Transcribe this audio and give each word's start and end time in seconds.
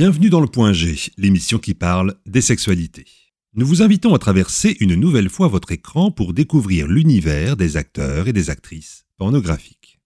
Bienvenue 0.00 0.30
dans 0.30 0.40
le 0.40 0.46
Point 0.46 0.72
G, 0.72 0.96
l'émission 1.18 1.58
qui 1.58 1.74
parle 1.74 2.14
des 2.24 2.40
sexualités. 2.40 3.04
Nous 3.52 3.66
vous 3.66 3.82
invitons 3.82 4.14
à 4.14 4.18
traverser 4.18 4.78
une 4.80 4.94
nouvelle 4.94 5.28
fois 5.28 5.48
votre 5.48 5.72
écran 5.72 6.10
pour 6.10 6.32
découvrir 6.32 6.88
l'univers 6.88 7.54
des 7.54 7.76
acteurs 7.76 8.26
et 8.26 8.32
des 8.32 8.48
actrices 8.48 9.04
pornographiques. 9.18 10.00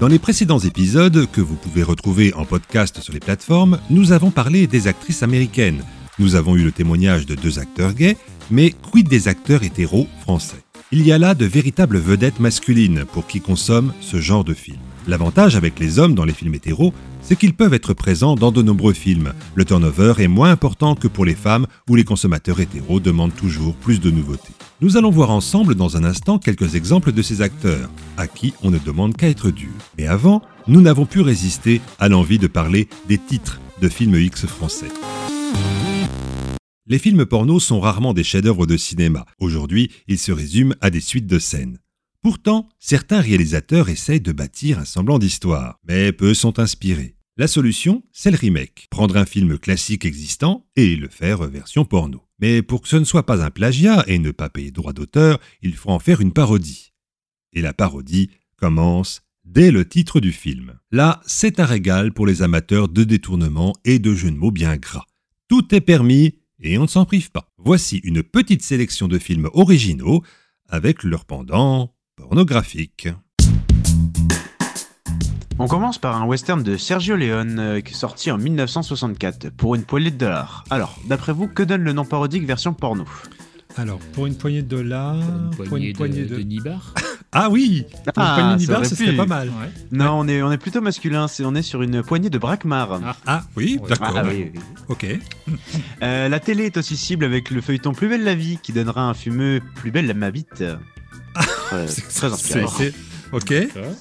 Dans 0.00 0.08
les 0.08 0.18
précédents 0.18 0.58
épisodes, 0.58 1.30
que 1.32 1.40
vous 1.40 1.56
pouvez 1.56 1.82
retrouver 1.82 2.34
en 2.34 2.44
podcast 2.44 3.00
sur 3.00 3.14
les 3.14 3.18
plateformes, 3.18 3.80
nous 3.88 4.12
avons 4.12 4.30
parlé 4.30 4.66
des 4.66 4.88
actrices 4.88 5.22
américaines. 5.22 5.82
Nous 6.18 6.34
avons 6.34 6.56
eu 6.56 6.62
le 6.62 6.72
témoignage 6.72 7.24
de 7.24 7.34
deux 7.34 7.58
acteurs 7.58 7.94
gays, 7.94 8.18
mais 8.50 8.72
quid 8.72 9.08
des 9.08 9.28
acteurs 9.28 9.62
hétéros 9.62 10.08
français? 10.20 10.62
Il 10.90 11.06
y 11.06 11.10
a 11.10 11.16
là 11.16 11.34
de 11.34 11.46
véritables 11.46 11.96
vedettes 11.96 12.38
masculines 12.38 13.06
pour 13.14 13.26
qui 13.26 13.40
consomment 13.40 13.94
ce 14.02 14.20
genre 14.20 14.44
de 14.44 14.52
film. 14.52 14.81
L'avantage 15.08 15.56
avec 15.56 15.80
les 15.80 15.98
hommes 15.98 16.14
dans 16.14 16.24
les 16.24 16.32
films 16.32 16.54
hétéros, 16.54 16.94
c'est 17.22 17.36
qu'ils 17.36 17.54
peuvent 17.54 17.74
être 17.74 17.92
présents 17.92 18.36
dans 18.36 18.52
de 18.52 18.62
nombreux 18.62 18.92
films. 18.92 19.32
Le 19.54 19.64
turnover 19.64 20.14
est 20.18 20.28
moins 20.28 20.50
important 20.50 20.94
que 20.94 21.08
pour 21.08 21.24
les 21.24 21.34
femmes 21.34 21.66
où 21.88 21.96
les 21.96 22.04
consommateurs 22.04 22.60
hétéros 22.60 23.00
demandent 23.00 23.34
toujours 23.34 23.74
plus 23.74 24.00
de 24.00 24.10
nouveautés. 24.10 24.52
Nous 24.80 24.96
allons 24.96 25.10
voir 25.10 25.30
ensemble 25.30 25.74
dans 25.74 25.96
un 25.96 26.04
instant 26.04 26.38
quelques 26.38 26.76
exemples 26.76 27.12
de 27.12 27.22
ces 27.22 27.42
acteurs, 27.42 27.90
à 28.16 28.28
qui 28.28 28.54
on 28.62 28.70
ne 28.70 28.78
demande 28.78 29.16
qu'à 29.16 29.28
être 29.28 29.50
dur. 29.50 29.70
Mais 29.98 30.06
avant, 30.06 30.42
nous 30.68 30.80
n'avons 30.80 31.06
pu 31.06 31.20
résister 31.20 31.80
à 31.98 32.08
l'envie 32.08 32.38
de 32.38 32.46
parler 32.46 32.88
des 33.08 33.18
titres 33.18 33.60
de 33.80 33.88
films 33.88 34.16
X 34.16 34.46
français. 34.46 34.90
Les 36.86 36.98
films 36.98 37.26
porno 37.26 37.58
sont 37.58 37.80
rarement 37.80 38.12
des 38.12 38.24
chefs-d'œuvre 38.24 38.66
de 38.66 38.76
cinéma. 38.76 39.24
Aujourd'hui, 39.38 39.90
ils 40.08 40.18
se 40.18 40.32
résument 40.32 40.74
à 40.80 40.90
des 40.90 41.00
suites 41.00 41.26
de 41.26 41.38
scènes. 41.38 41.78
Pourtant, 42.22 42.68
certains 42.78 43.20
réalisateurs 43.20 43.88
essayent 43.88 44.20
de 44.20 44.30
bâtir 44.30 44.78
un 44.78 44.84
semblant 44.84 45.18
d'histoire, 45.18 45.80
mais 45.82 46.12
peu 46.12 46.34
sont 46.34 46.60
inspirés. 46.60 47.16
La 47.36 47.48
solution, 47.48 48.04
c'est 48.12 48.30
le 48.30 48.36
remake. 48.36 48.86
Prendre 48.90 49.16
un 49.16 49.24
film 49.24 49.58
classique 49.58 50.04
existant 50.04 50.64
et 50.76 50.94
le 50.94 51.08
faire 51.08 51.42
version 51.48 51.84
porno. 51.84 52.22
Mais 52.38 52.62
pour 52.62 52.82
que 52.82 52.88
ce 52.88 52.94
ne 52.94 53.04
soit 53.04 53.26
pas 53.26 53.44
un 53.44 53.50
plagiat 53.50 54.04
et 54.06 54.20
ne 54.20 54.30
pas 54.30 54.50
payer 54.50 54.70
droit 54.70 54.92
d'auteur, 54.92 55.40
il 55.62 55.74
faut 55.74 55.90
en 55.90 55.98
faire 55.98 56.20
une 56.20 56.32
parodie. 56.32 56.92
Et 57.54 57.60
la 57.60 57.72
parodie 57.72 58.30
commence 58.56 59.22
dès 59.44 59.72
le 59.72 59.88
titre 59.88 60.20
du 60.20 60.30
film. 60.30 60.78
Là, 60.92 61.20
c'est 61.26 61.58
un 61.58 61.66
régal 61.66 62.12
pour 62.12 62.26
les 62.28 62.42
amateurs 62.42 62.88
de 62.88 63.02
détournement 63.02 63.72
et 63.84 63.98
de 63.98 64.14
jeux 64.14 64.30
de 64.30 64.36
mots 64.36 64.52
bien 64.52 64.76
gras. 64.76 65.06
Tout 65.48 65.74
est 65.74 65.80
permis 65.80 66.38
et 66.60 66.78
on 66.78 66.82
ne 66.82 66.86
s'en 66.86 67.04
prive 67.04 67.32
pas. 67.32 67.50
Voici 67.58 67.96
une 68.04 68.22
petite 68.22 68.62
sélection 68.62 69.08
de 69.08 69.18
films 69.18 69.50
originaux 69.54 70.22
avec 70.68 71.02
leur 71.02 71.24
pendant 71.24 71.92
pornographique. 72.22 73.08
On 75.58 75.66
commence 75.66 75.98
par 75.98 76.20
un 76.20 76.24
western 76.26 76.62
de 76.62 76.76
Sergio 76.76 77.14
Leone 77.16 77.58
euh, 77.58 77.80
qui 77.80 77.92
est 77.92 77.96
sorti 77.96 78.30
en 78.30 78.38
1964 78.38 79.50
pour 79.50 79.74
une 79.74 79.82
poignée 79.84 80.10
de 80.10 80.16
dollars. 80.16 80.64
Alors, 80.70 80.98
d'après 81.08 81.32
vous, 81.32 81.46
que 81.46 81.62
donne 81.62 81.82
le 81.82 81.92
nom 81.92 82.04
parodique 82.04 82.44
version 82.46 82.72
porno? 82.74 83.04
Alors, 83.76 83.98
pour 84.12 84.26
une 84.26 84.36
poignée 84.36 84.62
de 84.62 84.68
dollars, 84.68 85.16
Pour 85.56 85.76
une 85.76 85.92
poignée, 85.94 86.24
de, 86.24 86.36
de 86.36 86.42
Nibar. 86.42 86.94
Ah 87.34 87.48
oui 87.48 87.86
Pour 88.12 88.12
Ah, 88.22 88.28
une 88.28 88.34
poignée 88.42 88.54
de 88.56 88.60
Nibar, 88.60 88.84
ce 88.86 88.94
serait 88.94 89.16
pas 89.16 89.24
mal. 89.24 89.48
Ouais. 89.48 89.70
Non, 89.90 90.18
on 90.18 90.28
est, 90.28 90.42
on 90.42 90.52
est 90.52 90.58
plutôt 90.58 90.82
masculin, 90.82 91.28
c'est, 91.28 91.46
on 91.46 91.54
est 91.54 91.62
sur 91.62 91.80
une 91.80 92.02
poignée 92.02 92.28
de 92.28 92.36
braquemar. 92.36 93.00
Ah. 93.02 93.16
Ah 93.26 93.42
oui, 93.56 93.80
d'accord. 93.88 94.14
Ah, 94.16 94.22
oui, 94.28 94.50
oui. 94.54 94.60
Ok. 94.88 95.06
Euh, 96.02 96.28
la 96.28 96.40
télé 96.40 96.64
est 96.66 96.76
aussi 96.76 96.94
cible 96.96 97.24
avec 97.24 97.50
le 97.50 97.62
feuilleton 97.62 97.92
Plus 97.94 98.08
belle 98.08 98.24
la 98.24 98.34
vie 98.34 98.58
qui 98.62 98.72
donnera 98.72 99.08
un 99.08 99.14
fumeux 99.14 99.60
Plus 99.76 99.90
belle 99.90 100.12
ma 100.14 100.30
bite. 100.30 100.62
Euh, 101.72 101.86
très 102.14 102.32
inspirant. 102.32 102.68
C'est- 102.68 102.90
c'est- 102.90 102.94
Ok. 103.32 103.54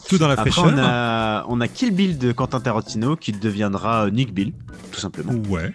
Tout 0.10 0.18
dans 0.18 0.28
la 0.28 0.34
Après, 0.34 0.52
fraîcheur. 0.52 0.74
on 0.76 0.78
a, 0.78 1.46
on 1.48 1.62
a 1.62 1.68
Kill 1.70 1.92
Bill 1.92 2.18
de 2.18 2.34
Quentin 2.34 2.60
Tarantino 2.60 3.16
qui 3.16 3.32
deviendra 3.32 4.06
euh, 4.06 4.10
Nick 4.10 4.34
Bill, 4.34 4.52
tout 4.92 5.00
simplement. 5.00 5.32
Ouais. 5.50 5.72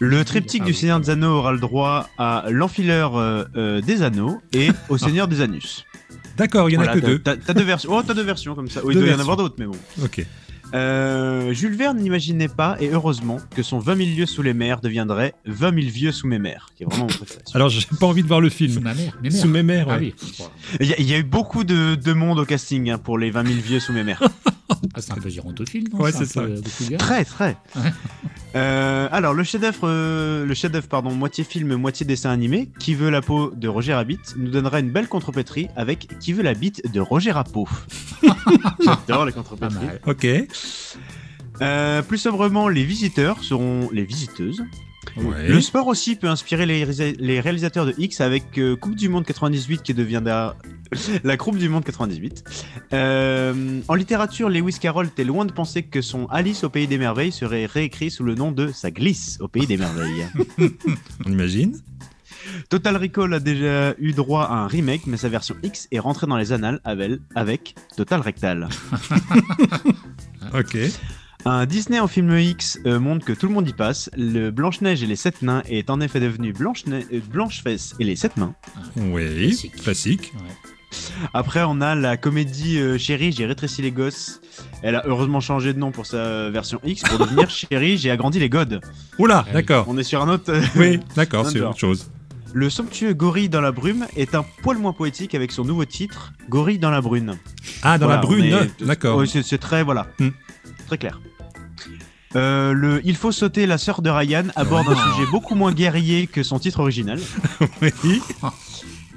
Le 0.00 0.22
triptyque 0.22 0.60
Ah 0.64 0.66
du 0.66 0.72
oui. 0.72 0.76
Seigneur 0.76 1.00
des 1.00 1.08
Anneaux 1.08 1.38
aura 1.38 1.52
le 1.52 1.60
droit 1.60 2.10
à 2.18 2.44
l'enfileur 2.50 3.16
euh, 3.16 3.44
euh, 3.56 3.80
des 3.80 4.02
anneaux 4.02 4.42
et 4.52 4.68
au 4.90 4.98
Seigneur 4.98 5.28
des 5.28 5.40
Anus. 5.40 5.86
D'accord, 6.36 6.68
il 6.68 6.74
y 6.74 6.76
en 6.76 6.80
a 6.80 6.84
Voilà, 6.84 7.00
que 7.00 7.06
t'as- 7.06 7.10
deux. 7.12 7.18
T'as, 7.20 7.36
t'as 7.36 7.54
deux 7.54 7.62
versions. 7.64 7.90
Oh, 7.90 8.02
t'as 8.06 8.12
deux 8.12 8.22
versions 8.22 8.54
comme 8.54 8.68
ça. 8.68 8.80
Oh, 8.84 8.90
il 8.90 8.94
Deux 8.94 9.00
doit 9.00 9.08
y 9.08 9.12
en 9.14 9.16
versions. 9.16 9.32
avoir 9.32 9.36
d'autres, 9.38 9.54
mais 9.58 9.66
bon. 9.66 9.76
Ok. 10.04 10.26
Euh, 10.74 11.52
Jules 11.52 11.76
Verne 11.76 11.98
n'imaginait 11.98 12.48
pas, 12.48 12.76
et 12.80 12.88
heureusement, 12.88 13.38
que 13.54 13.62
son 13.62 13.78
20 13.78 13.96
000 13.96 14.08
lieues 14.16 14.26
sous 14.26 14.42
les 14.42 14.54
mers 14.54 14.80
deviendrait 14.80 15.34
20 15.46 15.74
000 15.80 15.92
vieux 15.92 16.12
sous 16.12 16.26
mes 16.26 16.38
mers, 16.38 16.68
qui 16.76 16.82
est 16.82 16.86
vraiment 16.86 17.02
mon 17.04 17.08
préféré. 17.08 17.40
Alors, 17.54 17.68
j'ai 17.68 17.86
pas 18.00 18.06
envie 18.06 18.22
de 18.22 18.28
voir 18.28 18.40
le 18.40 18.50
Sous 18.50 18.56
film. 18.56 18.80
ma 18.82 18.94
mère. 18.94 19.16
Mes 19.22 19.30
Sous 19.30 19.48
mes 19.48 19.62
mères, 19.62 19.86
Ah 19.90 19.98
oui. 20.00 20.14
Il 20.80 20.86
y, 20.86 20.92
a- 20.92 20.98
il 21.00 21.06
y 21.08 21.14
a 21.14 21.18
eu 21.18 21.22
beaucoup 21.22 21.64
de, 21.64 21.94
de 21.94 22.12
monde 22.12 22.38
au 22.40 22.44
casting 22.44 22.90
hein, 22.90 22.98
pour 22.98 23.18
les 23.18 23.30
20 23.30 23.46
000 23.46 23.60
vieux 23.60 23.80
sous 23.80 23.92
mes 23.92 24.02
mers. 24.04 24.22
Ah, 24.94 25.00
c'est 25.00 25.12
un 25.12 25.16
peu 25.16 25.28
gérontophile, 25.28 25.88
non 25.92 26.00
Ouais, 26.00 26.12
c'est 26.12 26.26
ça. 26.26 26.40
euh. 26.40 26.60
Très, 26.98 27.24
très. 27.24 27.56
Euh, 28.56 29.08
alors, 29.10 29.34
le 29.34 29.42
chef-d'œuvre, 29.42 29.80
euh, 29.88 30.46
le 30.46 30.54
chef-d'œuvre, 30.54 30.86
pardon, 30.86 31.10
moitié 31.12 31.42
film, 31.42 31.74
moitié 31.74 32.06
dessin 32.06 32.30
animé, 32.30 32.70
Qui 32.78 32.94
veut 32.94 33.10
la 33.10 33.20
peau 33.20 33.50
de 33.50 33.66
Roger 33.66 33.94
Rabbit, 33.94 34.20
nous 34.36 34.48
donnera 34.48 34.78
une 34.78 34.92
belle 34.92 35.08
contrepétrie 35.08 35.66
avec 35.74 36.06
Qui 36.20 36.32
veut 36.32 36.44
la 36.44 36.54
bite 36.54 36.92
de 36.92 37.00
Roger 37.00 37.32
Rapeau. 37.32 37.66
J'adore 38.84 39.24
les 39.26 39.32
contrepétries. 39.32 39.86
Ok. 40.06 40.24
Euh, 41.62 42.02
plus 42.02 42.18
sobrement, 42.18 42.68
les 42.68 42.84
visiteurs 42.84 43.42
seront 43.42 43.88
les 43.92 44.04
visiteuses. 44.04 44.62
Ouais. 45.16 45.48
Le 45.48 45.60
sport 45.60 45.86
aussi 45.86 46.16
peut 46.16 46.28
inspirer 46.28 46.66
les 46.66 47.40
réalisateurs 47.40 47.86
de 47.86 47.94
X 47.98 48.20
avec 48.20 48.58
euh, 48.58 48.74
Coupe 48.74 48.96
du 48.96 49.08
Monde 49.08 49.24
98 49.24 49.82
qui 49.82 49.94
deviendra 49.94 50.56
la 51.22 51.36
Coupe 51.38 51.56
du 51.56 51.68
Monde 51.68 51.84
98. 51.84 52.44
Euh, 52.92 53.80
en 53.86 53.94
littérature, 53.94 54.48
Lewis 54.48 54.78
Carroll 54.80 55.06
était 55.06 55.24
loin 55.24 55.44
de 55.44 55.52
penser 55.52 55.82
que 55.84 56.02
son 56.02 56.26
Alice 56.26 56.64
au 56.64 56.68
Pays 56.68 56.88
des 56.88 56.98
Merveilles 56.98 57.32
serait 57.32 57.66
réécrit 57.66 58.10
sous 58.10 58.24
le 58.24 58.34
nom 58.34 58.50
de 58.50 58.72
Sa 58.72 58.90
Glisse 58.90 59.38
au 59.40 59.48
Pays 59.48 59.66
des 59.66 59.76
Merveilles. 59.76 60.26
On 61.26 61.30
imagine. 61.30 61.78
Total 62.68 62.96
Recall 62.96 63.32
a 63.34 63.40
déjà 63.40 63.94
eu 63.98 64.12
droit 64.12 64.44
à 64.44 64.54
un 64.54 64.66
remake, 64.66 65.06
mais 65.06 65.16
sa 65.16 65.28
version 65.28 65.54
X 65.62 65.88
est 65.90 65.98
rentrée 65.98 66.26
dans 66.26 66.36
les 66.36 66.52
annales 66.52 66.80
avec, 66.84 67.20
avec 67.34 67.74
Total 67.96 68.20
Rectal. 68.20 68.68
Ok. 70.52 70.76
Un 71.46 71.66
Disney 71.66 72.00
en 72.00 72.08
film 72.08 72.36
X 72.38 72.78
euh, 72.86 72.98
montre 72.98 73.26
que 73.26 73.32
tout 73.32 73.46
le 73.46 73.52
monde 73.52 73.68
y 73.68 73.72
passe. 73.74 74.08
Le 74.16 74.50
Blanche-Neige 74.50 75.02
et 75.02 75.06
les 75.06 75.16
Sept 75.16 75.42
Nains 75.42 75.62
est 75.68 75.90
en 75.90 76.00
effet 76.00 76.18
devenu 76.18 76.52
Blanche 76.54 76.84
euh, 76.88 77.02
Blanche-Fesse 77.30 77.94
et 78.00 78.04
les 78.04 78.16
Sept 78.16 78.36
Mains. 78.38 78.54
Oui. 78.96 79.48
Classique. 79.48 79.76
Classique. 79.82 80.32
Ouais. 80.36 80.98
Après, 81.34 81.62
on 81.66 81.80
a 81.82 81.94
la 81.94 82.16
comédie 82.16 82.78
euh, 82.78 82.96
Chérie, 82.96 83.30
j'ai 83.32 83.44
rétréci 83.44 83.82
les 83.82 83.90
gosses. 83.90 84.40
Elle 84.82 84.94
a 84.94 85.02
heureusement 85.06 85.40
changé 85.40 85.74
de 85.74 85.78
nom 85.78 85.90
pour 85.90 86.06
sa 86.06 86.48
version 86.50 86.80
X 86.82 87.02
pour 87.02 87.18
devenir 87.18 87.50
Chérie, 87.50 87.98
j'ai 87.98 88.10
agrandi 88.10 88.38
les 88.38 88.48
godes. 88.48 88.80
Oula, 89.18 89.44
oui. 89.48 89.52
d'accord. 89.52 89.84
On 89.88 89.98
est 89.98 90.02
sur 90.04 90.22
un 90.22 90.28
autre. 90.32 90.50
Oui, 90.76 90.98
d'accord, 91.14 91.46
c'est 91.50 91.60
autre 91.60 91.78
chose. 91.78 92.10
Le 92.54 92.70
somptueux 92.70 93.12
Gorille 93.12 93.48
dans 93.50 93.60
la 93.60 93.72
brume 93.72 94.06
est 94.16 94.34
un 94.36 94.44
poil 94.62 94.78
moins 94.78 94.92
poétique 94.92 95.34
avec 95.34 95.50
son 95.52 95.64
nouveau 95.64 95.84
titre 95.84 96.32
Gorille 96.48 96.78
dans 96.78 96.90
la 96.92 97.00
brune. 97.02 97.36
Ah, 97.82 97.98
dans 97.98 98.06
Voilà, 98.06 98.20
la 98.22 98.26
brune. 98.26 98.44
est- 98.44 98.84
D'accord. 98.84 99.18
Ouais, 99.18 99.26
c'est 99.26 99.42
c'est 99.42 99.58
très 99.58 99.82
voilà, 99.82 100.06
Hmm. 100.20 100.28
très 100.86 100.96
clair. 100.96 101.20
Euh, 102.36 102.72
le 102.72 103.00
Il 103.04 103.16
faut 103.16 103.32
sauter 103.32 103.66
la 103.66 103.78
sœur 103.78 104.02
de 104.02 104.10
Ryan 104.10 104.44
aborde 104.56 104.88
un 104.88 104.94
sujet 105.14 105.30
beaucoup 105.30 105.54
moins 105.54 105.72
guerrier 105.72 106.26
que 106.26 106.42
son 106.42 106.58
titre 106.58 106.80
original. 106.80 107.20
Oui. 107.82 108.20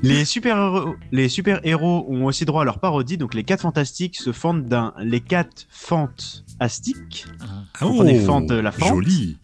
Les 0.03 0.25
super-héros 0.25 1.28
super 1.29 1.59
ont 1.73 2.25
aussi 2.25 2.45
droit 2.45 2.61
à 2.61 2.66
leur 2.66 2.78
parodie, 2.79 3.17
donc 3.17 3.33
les 3.33 3.44
4 3.44 3.61
fantastiques 3.61 4.16
se 4.17 4.31
fendent 4.31 4.66
d'un 4.66 4.94
Les 5.00 5.22
4 5.22 5.66
fantastiques 5.72 7.25
Ah, 7.41 7.45
Ah, 7.73 7.85
Comprenez, 7.85 8.19
fente, 8.19 8.51
la 8.51 8.72
fente. 8.72 8.89
Joli. 8.89 9.38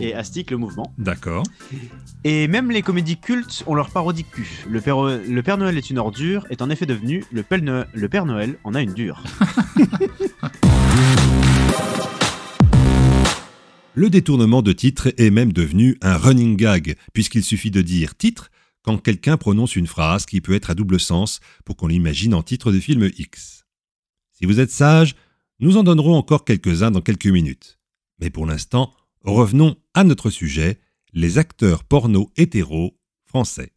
et 0.00 0.14
astique 0.14 0.50
le 0.50 0.56
mouvement. 0.56 0.92
D'accord. 0.98 1.44
Et 2.24 2.48
même 2.48 2.72
les 2.72 2.82
comédies 2.82 3.18
cultes 3.18 3.62
ont 3.68 3.76
leur 3.76 3.90
parodie 3.90 4.24
cul. 4.24 4.64
Le 4.68 4.80
Père, 4.80 5.00
le 5.00 5.42
Père 5.44 5.58
Noël 5.58 5.78
est 5.78 5.90
une 5.90 5.98
ordure 5.98 6.44
est 6.50 6.60
en 6.60 6.70
effet 6.70 6.86
devenu 6.86 7.24
le 7.30 7.44
Père 7.44 7.62
Noël, 7.62 7.86
le 7.94 8.08
Père 8.08 8.26
Noël 8.26 8.56
en 8.64 8.74
a 8.74 8.80
une 8.82 8.94
dure. 8.94 9.22
Le 14.00 14.08
détournement 14.08 14.62
de 14.62 14.72
titre 14.72 15.12
est 15.18 15.28
même 15.28 15.52
devenu 15.52 15.98
un 16.00 16.16
running 16.16 16.56
gag, 16.56 16.96
puisqu'il 17.12 17.44
suffit 17.44 17.70
de 17.70 17.82
dire 17.82 18.16
titre 18.16 18.50
quand 18.80 18.96
quelqu'un 18.96 19.36
prononce 19.36 19.76
une 19.76 19.86
phrase 19.86 20.24
qui 20.24 20.40
peut 20.40 20.54
être 20.54 20.70
à 20.70 20.74
double 20.74 20.98
sens 20.98 21.40
pour 21.66 21.76
qu'on 21.76 21.88
l'imagine 21.88 22.32
en 22.32 22.42
titre 22.42 22.72
de 22.72 22.80
film 22.80 23.10
X. 23.18 23.66
Si 24.32 24.46
vous 24.46 24.58
êtes 24.58 24.70
sage, 24.70 25.16
nous 25.58 25.76
en 25.76 25.82
donnerons 25.82 26.16
encore 26.16 26.46
quelques-uns 26.46 26.90
dans 26.90 27.02
quelques 27.02 27.26
minutes. 27.26 27.78
Mais 28.22 28.30
pour 28.30 28.46
l'instant, 28.46 28.90
revenons 29.22 29.76
à 29.92 30.02
notre 30.02 30.30
sujet, 30.30 30.80
les 31.12 31.36
acteurs 31.36 31.84
porno 31.84 32.30
hétéros 32.38 32.96
français. 33.26 33.74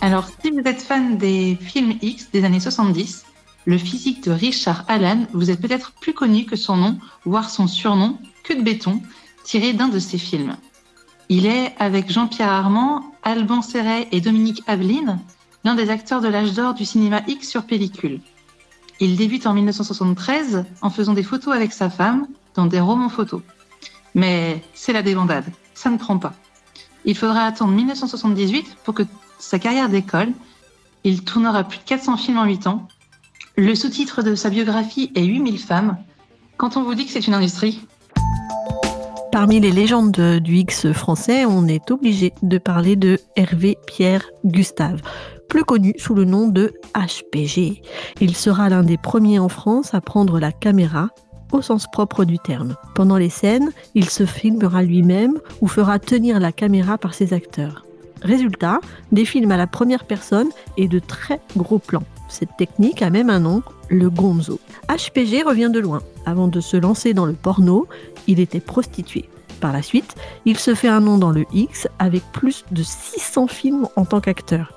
Alors, 0.00 0.30
si 0.40 0.50
vous 0.50 0.62
êtes 0.64 0.80
fan 0.80 1.18
des 1.18 1.58
films 1.60 1.98
X 2.00 2.30
des 2.32 2.44
années 2.44 2.58
70, 2.58 3.26
le 3.66 3.76
physique 3.76 4.24
de 4.24 4.30
Richard 4.30 4.86
Allan 4.88 5.26
vous 5.34 5.50
est 5.50 5.60
peut-être 5.60 5.92
plus 6.00 6.14
connu 6.14 6.46
que 6.46 6.56
son 6.56 6.78
nom, 6.78 6.98
voire 7.26 7.50
son 7.50 7.66
surnom, 7.66 8.18
que 8.44 8.54
de 8.54 8.62
béton, 8.62 9.02
tiré 9.44 9.72
d'un 9.72 9.88
de 9.88 9.98
ses 9.98 10.18
films. 10.18 10.56
Il 11.28 11.46
est, 11.46 11.74
avec 11.78 12.10
Jean-Pierre 12.10 12.50
Armand, 12.50 13.04
Alban 13.22 13.62
Serret 13.62 14.08
et 14.12 14.20
Dominique 14.20 14.62
Aveline, 14.66 15.18
l'un 15.64 15.74
des 15.74 15.90
acteurs 15.90 16.20
de 16.20 16.28
l'âge 16.28 16.52
d'or 16.52 16.74
du 16.74 16.84
cinéma 16.84 17.22
X 17.26 17.48
sur 17.48 17.64
pellicule. 17.64 18.20
Il 19.00 19.16
débute 19.16 19.46
en 19.46 19.54
1973 19.54 20.64
en 20.80 20.90
faisant 20.90 21.14
des 21.14 21.22
photos 21.22 21.54
avec 21.54 21.72
sa 21.72 21.90
femme 21.90 22.26
dans 22.54 22.66
des 22.66 22.80
romans 22.80 23.08
photos. 23.08 23.42
Mais 24.14 24.62
c'est 24.74 24.92
la 24.92 25.02
débandade, 25.02 25.46
ça 25.74 25.90
ne 25.90 25.96
prend 25.96 26.18
pas. 26.18 26.34
Il 27.04 27.16
faudra 27.16 27.44
attendre 27.44 27.72
1978 27.72 28.76
pour 28.84 28.94
que 28.94 29.02
sa 29.38 29.58
carrière 29.58 29.88
décolle. 29.88 30.32
Il 31.04 31.24
tournera 31.24 31.64
plus 31.64 31.78
de 31.78 31.84
400 31.84 32.16
films 32.16 32.38
en 32.38 32.44
8 32.44 32.66
ans. 32.68 32.86
Le 33.56 33.74
sous-titre 33.74 34.22
de 34.22 34.34
sa 34.34 34.50
biographie 34.50 35.10
est 35.14 35.24
8000 35.24 35.58
femmes. 35.58 35.98
Quand 36.56 36.76
on 36.76 36.84
vous 36.84 36.94
dit 36.94 37.06
que 37.06 37.10
c'est 37.10 37.26
une 37.26 37.34
industrie, 37.34 37.80
Parmi 39.32 39.60
les 39.60 39.72
légendes 39.72 40.12
de- 40.12 40.38
du 40.38 40.56
X 40.56 40.92
français, 40.92 41.46
on 41.46 41.66
est 41.66 41.90
obligé 41.90 42.34
de 42.42 42.58
parler 42.58 42.96
de 42.96 43.18
Hervé 43.34 43.78
Pierre 43.86 44.28
Gustave, 44.44 45.00
plus 45.48 45.64
connu 45.64 45.94
sous 45.96 46.14
le 46.14 46.24
nom 46.26 46.48
de 46.48 46.74
HPG. 46.94 47.80
Il 48.20 48.36
sera 48.36 48.68
l'un 48.68 48.82
des 48.82 48.98
premiers 48.98 49.38
en 49.38 49.48
France 49.48 49.94
à 49.94 50.02
prendre 50.02 50.38
la 50.38 50.52
caméra 50.52 51.08
au 51.50 51.62
sens 51.62 51.86
propre 51.90 52.24
du 52.24 52.38
terme. 52.38 52.74
Pendant 52.94 53.16
les 53.16 53.30
scènes, 53.30 53.72
il 53.94 54.08
se 54.10 54.26
filmera 54.26 54.82
lui-même 54.82 55.38
ou 55.62 55.66
fera 55.66 55.98
tenir 55.98 56.38
la 56.38 56.52
caméra 56.52 56.98
par 56.98 57.14
ses 57.14 57.32
acteurs. 57.32 57.86
Résultat, 58.20 58.80
des 59.12 59.24
films 59.24 59.50
à 59.50 59.56
la 59.56 59.66
première 59.66 60.04
personne 60.04 60.48
et 60.76 60.88
de 60.88 60.98
très 60.98 61.40
gros 61.56 61.78
plans. 61.78 62.04
Cette 62.28 62.56
technique 62.56 63.02
a 63.02 63.10
même 63.10 63.28
un 63.28 63.40
nom, 63.40 63.62
le 63.90 64.08
gonzo. 64.08 64.58
HPG 64.88 65.42
revient 65.42 65.70
de 65.70 65.80
loin. 65.80 66.00
Avant 66.24 66.48
de 66.48 66.60
se 66.60 66.78
lancer 66.78 67.12
dans 67.12 67.26
le 67.26 67.34
porno, 67.34 67.86
il 68.26 68.40
était 68.40 68.60
prostitué. 68.60 69.28
Par 69.60 69.72
la 69.72 69.82
suite, 69.82 70.16
il 70.44 70.58
se 70.58 70.74
fait 70.74 70.88
un 70.88 71.00
nom 71.00 71.18
dans 71.18 71.30
le 71.30 71.44
X 71.52 71.86
avec 71.98 72.22
plus 72.32 72.64
de 72.72 72.82
600 72.82 73.46
films 73.46 73.88
en 73.96 74.04
tant 74.04 74.20
qu'acteur. 74.20 74.72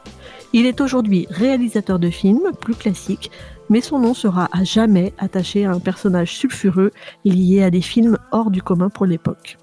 Il 0.54 0.66
est 0.66 0.80
aujourd'hui 0.80 1.28
réalisateur 1.30 2.00
de 2.00 2.10
films 2.10 2.52
plus 2.62 2.76
classiques, 2.76 3.32
mais 3.70 3.82
son 3.82 4.00
nom 4.00 4.14
sera 4.14 4.48
à 4.52 4.64
jamais 4.64 5.14
attaché 5.18 5.66
à 5.66 5.72
un 5.72 5.80
personnage 5.80 6.36
sulfureux 6.36 6.92
lié 7.26 7.64
à 7.64 7.72
des 7.72 7.82
films 7.82 8.18
hors 8.32 8.52
du 8.52 8.62
commun 8.62 8.90
pour 8.90 9.06
l'époque. 9.06 9.58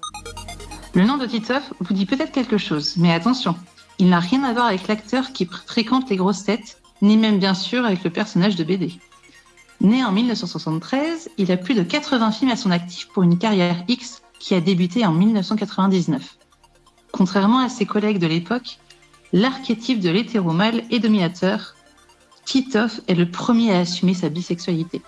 le 0.93 1.05
nom 1.05 1.17
de 1.17 1.25
Titoff 1.25 1.73
vous 1.79 1.93
dit 1.93 2.05
peut-être 2.05 2.31
quelque 2.31 2.57
chose, 2.57 2.95
mais 2.97 3.13
attention, 3.13 3.55
il 3.99 4.09
n'a 4.09 4.19
rien 4.19 4.43
à 4.43 4.53
voir 4.53 4.65
avec 4.65 4.87
l'acteur 4.87 5.31
qui 5.31 5.47
fréquente 5.65 6.09
les 6.09 6.17
grosses 6.17 6.43
têtes, 6.43 6.77
ni 7.01 7.17
même 7.17 7.39
bien 7.39 7.53
sûr 7.53 7.85
avec 7.85 8.03
le 8.03 8.09
personnage 8.09 8.55
de 8.55 8.63
BD. 8.63 8.93
Né 9.83 10.01
en 10.05 10.13
1973, 10.13 11.29
il 11.37 11.51
a 11.51 11.57
plus 11.57 11.75
de 11.75 11.83
80 11.83 12.31
films 12.31 12.51
à 12.51 12.55
son 12.55 12.71
actif 12.71 13.09
pour 13.09 13.21
une 13.21 13.37
carrière 13.37 13.83
X 13.89 14.21
qui 14.39 14.55
a 14.55 14.61
débuté 14.61 15.05
en 15.05 15.11
1999. 15.11 16.37
Contrairement 17.11 17.59
à 17.59 17.67
ses 17.67 17.85
collègues 17.85 18.17
de 18.17 18.27
l'époque, 18.27 18.79
l'archétype 19.33 19.99
de 19.99 20.09
l'hétéro-mâle 20.09 20.83
est 20.89 20.99
dominateur. 20.99 21.75
Titoff 22.45 23.01
est 23.09 23.13
le 23.13 23.29
premier 23.29 23.73
à 23.73 23.79
assumer 23.79 24.13
sa 24.13 24.29
bisexualité, 24.29 25.01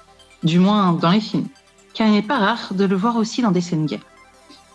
du 0.44 0.60
moins 0.60 0.92
dans 0.92 1.12
les 1.12 1.22
films, 1.22 1.48
car 1.94 2.08
il 2.08 2.14
n'est 2.14 2.22
pas 2.22 2.38
rare 2.38 2.74
de 2.74 2.84
le 2.84 2.98
voir 2.98 3.16
aussi 3.16 3.42
dans 3.42 3.52
des 3.52 3.62
scènes 3.62 3.86
gays. 3.86 4.02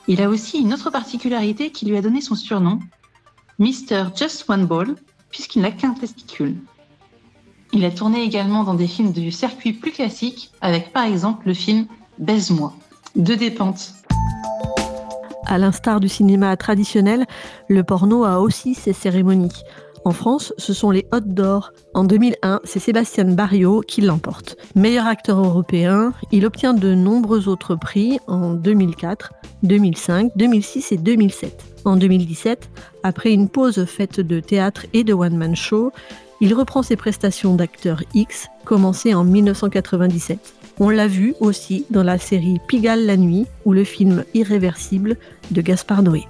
Il 0.09 0.23
a 0.23 0.31
aussi 0.31 0.61
une 0.61 0.73
autre 0.73 0.91
particularité 0.91 1.73
qui 1.73 1.85
lui 1.85 1.99
a 1.99 2.03
donné 2.03 2.23
son 2.23 2.35
surnom, 2.35 2.81
Mr. 3.59 4.07
Just 4.17 4.47
One 4.49 4.65
Ball, 4.65 4.95
puisqu'il 5.31 5.61
n'a 5.61 5.71
qu'un 5.71 5.93
testicule. 5.93 6.57
Il 7.73 7.85
a 7.85 7.91
tourné 7.91 8.23
également 8.23 8.65
dans 8.65 8.75
des 8.75 8.89
films 8.89 9.13
du 9.13 9.31
circuit 9.31 9.73
plus 9.73 9.93
classique, 9.93 10.51
avec 10.61 10.93
par 10.93 11.05
exemple 11.05 11.47
le 11.47 11.55
film 11.55 11.87
Baise-moi, 12.19 12.75
de 13.15 13.35
dépente. 13.35 13.93
À 15.47 15.59
l'instar 15.59 16.01
du 16.01 16.09
cinéma 16.09 16.57
traditionnel, 16.57 17.27
le 17.69 17.85
porno 17.85 18.25
a 18.25 18.41
aussi 18.41 18.75
ses 18.75 18.93
cérémonies. 18.93 19.63
En 20.05 20.13
France, 20.13 20.53
ce 20.57 20.73
sont 20.73 20.91
les 20.91 21.07
Hot 21.13 21.21
d'Or. 21.21 21.73
En 21.95 22.05
2001, 22.05 22.61
c'est 22.65 22.79
Sébastien 22.79 23.25
Barrio 23.25 23.83
qui 23.87 24.01
l'emporte. 24.01 24.57
Meilleur 24.75 25.07
acteur 25.07 25.39
européen, 25.39 26.13
il 26.33 26.47
obtient 26.47 26.73
de 26.73 26.95
nombreux 26.95 27.49
autres 27.49 27.77
prix 27.77 28.19
en 28.27 28.55
2004, 28.55 29.33
2005, 29.63 30.33
2006 30.37 30.93
et 30.93 30.97
2007. 30.97 31.65
En 31.85 31.97
2017, 31.97 32.71
après 33.03 33.33
une 33.33 33.49
pause 33.49 33.85
faite 33.85 34.21
de 34.21 34.41
théâtre 34.41 34.87
et 34.93 35.05
de 35.05 35.13
one-man 35.13 35.55
show, 35.55 35.93
il 36.41 36.55
reprend 36.55 36.83
ses 36.83 36.97
prestations 36.97 37.55
d'acteur 37.55 38.03
X, 38.15 38.49
commencées 38.65 39.15
en 39.15 39.25
1997. 39.25 40.55
On 40.79 40.89
l'a 40.89 41.07
vu 41.07 41.35
aussi 41.41 41.85
dans 41.91 42.03
la 42.03 42.19
série 42.19 42.59
Pigalle 42.67 43.05
la 43.05 43.17
nuit 43.17 43.47
ou 43.65 43.73
le 43.73 43.85
film 43.85 44.25
Irréversible 44.33 45.17
de 45.51 45.61
Gaspard 45.61 46.03
Noé. 46.03 46.27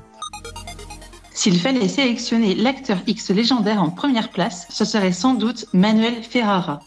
S'il 1.33 1.59
fallait 1.59 1.89
sélectionner 1.89 2.55
l'acteur 2.55 2.99
X 3.07 3.31
légendaire 3.31 3.83
en 3.83 3.91
première 3.91 4.31
place, 4.31 4.67
ce 4.69 4.85
serait 4.85 5.13
sans 5.13 5.35
doute 5.35 5.67
Manuel 5.73 6.23
Ferrara. 6.23 6.81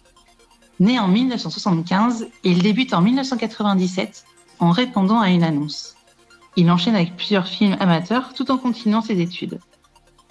Né 0.79 0.99
en 0.99 1.07
1975, 1.07 2.27
il 2.43 2.61
débute 2.61 2.93
en 2.93 3.01
1997 3.01 4.25
en 4.59 4.71
répondant 4.71 5.19
à 5.19 5.29
une 5.29 5.43
annonce. 5.43 5.95
Il 6.55 6.69
enchaîne 6.69 6.95
avec 6.95 7.15
plusieurs 7.15 7.47
films 7.47 7.77
amateurs 7.79 8.33
tout 8.33 8.51
en 8.51 8.57
continuant 8.57 9.01
ses 9.01 9.21
études. 9.21 9.59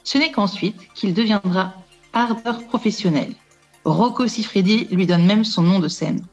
Ce 0.05 0.19
n'est 0.19 0.31
qu'ensuite 0.31 0.77
qu'il 0.95 1.15
deviendra 1.15 1.75
ardeur 2.13 2.65
professionnel. 2.65 3.33
Rocco 3.85 4.27
Siffredi 4.27 4.87
lui 4.91 5.07
donne 5.07 5.27
même 5.27 5.45
son 5.45 5.63
nom 5.63 5.81
de 5.81 5.89
scène. 5.89 6.25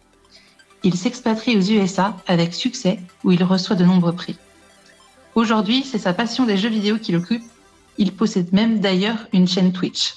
Il 0.84 0.96
s'expatrie 0.96 1.58
aux 1.58 1.62
USA 1.62 2.16
avec 2.28 2.54
succès 2.54 3.00
où 3.24 3.32
il 3.32 3.44
reçoit 3.44 3.76
de 3.76 3.86
nombreux 3.86 4.14
prix. 4.14 4.38
Aujourd'hui, 5.36 5.84
c'est 5.84 5.98
sa 5.98 6.14
passion 6.14 6.46
des 6.46 6.58
jeux 6.58 6.70
vidéo 6.70 6.98
qui 6.98 7.12
l'occupe 7.12 7.44
il 8.00 8.14
possède 8.14 8.54
même 8.54 8.80
d'ailleurs 8.80 9.28
une 9.34 9.46
chaîne 9.46 9.74
Twitch. 9.74 10.16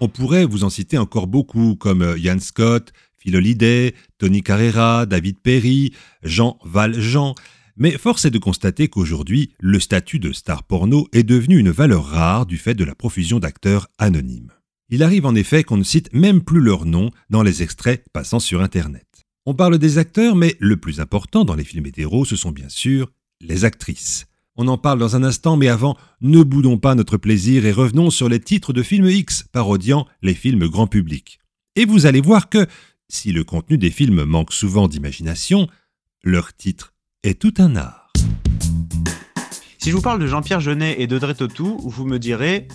On 0.00 0.08
pourrait 0.08 0.44
vous 0.44 0.64
en 0.64 0.70
citer 0.70 0.98
encore 0.98 1.26
beaucoup, 1.26 1.74
comme 1.74 2.02
euh, 2.02 2.18
Ian 2.18 2.38
Scott, 2.38 2.92
Phil 3.18 3.36
Holiday, 3.36 3.94
Tony 4.18 4.42
Carrera, 4.42 5.04
David 5.04 5.38
Perry, 5.40 5.92
Jean 6.22 6.58
Valjean. 6.64 7.34
Mais 7.76 7.92
force 7.98 8.24
est 8.24 8.30
de 8.30 8.38
constater 8.38 8.88
qu'aujourd'hui, 8.88 9.52
le 9.60 9.80
statut 9.80 10.18
de 10.18 10.32
star 10.32 10.64
porno 10.64 11.08
est 11.12 11.22
devenu 11.22 11.58
une 11.58 11.70
valeur 11.70 12.04
rare 12.04 12.46
du 12.46 12.58
fait 12.58 12.74
de 12.74 12.84
la 12.84 12.94
profusion 12.94 13.38
d'acteurs 13.38 13.88
anonymes. 13.98 14.52
Il 14.90 15.02
arrive 15.02 15.24
en 15.24 15.34
effet 15.34 15.64
qu'on 15.64 15.78
ne 15.78 15.84
cite 15.84 16.12
même 16.12 16.42
plus 16.42 16.60
leur 16.60 16.84
nom 16.84 17.10
dans 17.30 17.42
les 17.42 17.62
extraits 17.62 18.04
passant 18.12 18.40
sur 18.40 18.60
Internet. 18.60 19.06
On 19.46 19.54
parle 19.54 19.78
des 19.78 19.98
acteurs, 19.98 20.36
mais 20.36 20.54
le 20.60 20.76
plus 20.76 21.00
important 21.00 21.44
dans 21.44 21.54
les 21.54 21.64
films 21.64 21.86
hétéros, 21.86 22.24
ce 22.24 22.36
sont 22.36 22.52
bien 22.52 22.68
sûr 22.68 23.10
les 23.40 23.64
actrices. 23.64 24.26
On 24.54 24.68
en 24.68 24.76
parle 24.76 24.98
dans 24.98 25.16
un 25.16 25.24
instant, 25.24 25.56
mais 25.56 25.68
avant, 25.68 25.96
ne 26.20 26.42
boudons 26.42 26.78
pas 26.78 26.94
notre 26.94 27.16
plaisir 27.16 27.64
et 27.64 27.72
revenons 27.72 28.10
sur 28.10 28.28
les 28.28 28.38
titres 28.38 28.74
de 28.74 28.82
films 28.82 29.08
X 29.08 29.44
parodiant 29.50 30.06
les 30.20 30.34
films 30.34 30.68
grand 30.68 30.86
public. 30.86 31.40
Et 31.74 31.86
vous 31.86 32.04
allez 32.04 32.20
voir 32.20 32.50
que, 32.50 32.66
si 33.08 33.32
le 33.32 33.44
contenu 33.44 33.78
des 33.78 33.90
films 33.90 34.24
manque 34.24 34.52
souvent 34.52 34.88
d'imagination, 34.88 35.68
leur 36.22 36.54
titre 36.54 36.91
est 37.24 37.38
tout 37.38 37.54
un 37.58 37.76
art. 37.76 38.10
Si 39.78 39.90
je 39.90 39.96
vous 39.96 40.02
parle 40.02 40.18
de 40.20 40.26
Jean-Pierre 40.26 40.60
Jeunet 40.60 40.96
et 40.98 41.06
d'Audrey 41.06 41.34
Tautou, 41.34 41.78
vous 41.82 42.04
me 42.04 42.18
direz 42.18 42.66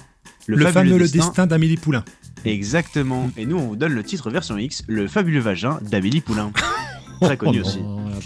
Le, 0.46 0.66
fameux 0.68 0.98
Le 0.98 1.08
Destin 1.08 1.48
d'Amélie 1.48 1.76
Poulain. 1.78 2.06
Exactement. 2.46 3.30
Et 3.36 3.46
nous, 3.46 3.58
on 3.58 3.68
vous 3.68 3.76
donne 3.76 3.94
le 3.94 4.04
titre 4.04 4.30
version 4.30 4.58
X, 4.58 4.84
Le 4.88 5.08
fabuleux 5.08 5.42
vagin 5.42 5.80
d'Amélie 5.82 6.22
Poulain. 6.22 6.52
Très 7.22 7.36
connu 7.36 7.62
Oh 7.64 7.68
aussi. 7.68 7.80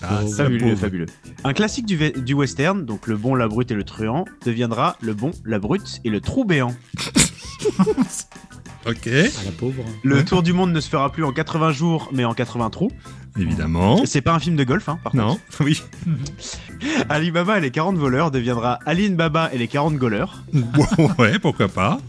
Ah, 0.04 0.22
Fabuleux, 0.36 0.76
fabuleux. 0.76 1.06
Un 1.44 1.54
classique 1.54 1.86
du, 1.86 1.98
du 2.12 2.34
western, 2.34 2.86
donc 2.86 3.08
le 3.08 3.18
bon, 3.18 3.36
la 3.36 3.48
brute 3.48 3.72
et 3.72 3.76
le 3.76 3.84
truand, 3.84 4.26
deviendra 4.46 4.98
le 5.02 5.14
bon, 5.14 5.32
la 5.46 5.60
brute 5.60 6.02
et 6.04 6.10
le 6.10 6.22
trou 6.22 6.46
béant. 6.46 6.76
Ok, 8.88 9.08
Ah, 9.08 9.44
la 9.46 9.52
pauvre. 9.52 9.84
Le 10.04 10.16
Ouais. 10.18 10.24
tour 10.26 10.42
du 10.42 10.54
monde 10.54 10.72
ne 10.72 10.80
se 10.80 10.90
fera 10.90 11.12
plus 11.12 11.24
en 11.24 11.32
80 11.32 11.72
jours, 11.72 12.10
mais 12.12 12.26
en 12.26 12.34
80 12.34 12.70
trous. 12.72 12.92
évidemment. 13.40 14.02
C'est 14.06 14.22
pas 14.22 14.34
un 14.34 14.40
film 14.40 14.56
de 14.56 14.64
golf, 14.64 14.90
hein, 14.90 15.00
par 15.04 15.16
Non, 15.16 15.40
oui. 15.60 15.82
contre. 16.04 17.08
Ali 17.10 17.30
Baba 17.32 17.60
et 17.60 17.62
les 17.62 17.70
40 17.72 17.96
voleurs 17.98 18.32
deviendra 18.32 18.80
Aline 18.86 19.16
Baba 19.16 19.50
et 19.54 19.58
les 19.58 19.68
40 19.68 19.96
goleurs. 19.96 20.44
Ouais, 21.20 21.38
pourquoi 21.40 21.68
pas. 21.68 22.00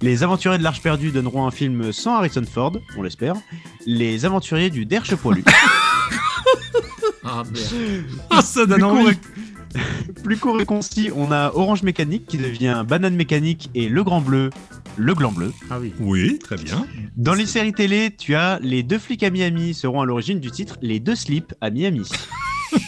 Les 0.00 0.22
aventuriers 0.22 0.56
de 0.58 0.62
l'Arche 0.62 0.80
perdue 0.80 1.10
donneront 1.10 1.46
un 1.46 1.50
film 1.50 1.92
sans 1.92 2.16
Harrison 2.16 2.42
Ford, 2.50 2.72
on 2.96 3.02
l'espère. 3.02 3.34
Les 3.86 4.24
aventuriers 4.24 4.70
du 4.70 4.86
Derche 4.86 5.14
poilu. 5.14 5.44
Ah, 7.24 7.42
merde. 7.44 8.04
Ah, 8.30 8.40
ça 8.42 8.64
donne 8.66 8.82
envie. 8.84 9.16
plus 10.24 10.36
court 10.36 10.60
et 10.60 10.64
concis, 10.64 11.10
on 11.14 11.32
a 11.32 11.52
Orange 11.54 11.82
Mécanique 11.82 12.26
qui 12.26 12.38
devient 12.38 12.84
Banane 12.86 13.14
Mécanique 13.14 13.70
et 13.74 13.88
Le 13.88 14.04
Grand 14.04 14.20
Bleu, 14.20 14.50
Le 14.96 15.14
Gland 15.14 15.32
Bleu. 15.32 15.52
Ah 15.70 15.78
oui. 15.80 15.92
Oui, 16.00 16.38
très 16.38 16.56
bien. 16.56 16.86
Dans 17.16 17.34
les 17.34 17.46
séries 17.46 17.72
télé, 17.72 18.14
tu 18.16 18.34
as 18.34 18.58
Les 18.60 18.82
deux 18.82 18.98
flics 18.98 19.22
à 19.22 19.30
Miami 19.30 19.74
seront 19.74 20.00
à 20.00 20.06
l'origine 20.06 20.40
du 20.40 20.50
titre 20.50 20.76
Les 20.82 21.00
deux 21.00 21.14
slips 21.14 21.54
à 21.60 21.70
Miami. 21.70 22.08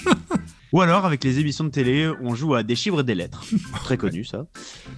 Ou 0.72 0.80
alors, 0.80 1.06
avec 1.06 1.22
les 1.22 1.38
émissions 1.38 1.62
de 1.62 1.68
télé, 1.68 2.10
on 2.20 2.34
joue 2.34 2.54
à 2.54 2.64
des 2.64 2.74
chiffres 2.74 3.00
et 3.00 3.04
des 3.04 3.14
lettres. 3.14 3.44
Très 3.84 3.96
connu, 3.96 4.24
ça. 4.24 4.46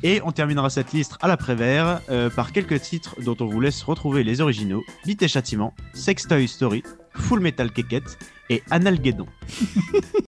Et 0.03 0.23
on 0.25 0.33
terminera 0.33 0.71
cette 0.71 0.95
liste 0.95 1.17
à 1.21 1.29
l'après-vert 1.29 2.01
euh, 2.09 2.31
par 2.31 2.53
quelques 2.53 2.81
titres 2.81 3.15
dont 3.23 3.37
on 3.41 3.47
vous 3.47 3.61
laisse 3.61 3.83
retrouver 3.83 4.25
les 4.25 4.41
originaux 4.41 4.83
Bit 5.05 5.23
et 5.23 5.29
Châtiment, 5.29 5.75
Sex 5.93 6.27
Toy 6.29 6.49
Story, 6.49 6.83
Full 7.15 7.41
Metal 7.41 7.71
Keket 7.71 8.19
et 8.49 8.63
Analguédon. 8.71 9.27